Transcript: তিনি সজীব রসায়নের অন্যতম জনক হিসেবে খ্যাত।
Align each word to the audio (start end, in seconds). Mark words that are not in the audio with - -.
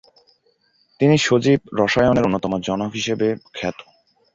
তিনি 0.99 1.15
সজীব 1.17 1.59
রসায়নের 1.79 2.27
অন্যতম 2.27 2.53
জনক 2.67 2.89
হিসেবে 2.93 3.27
খ্যাত। 3.53 3.77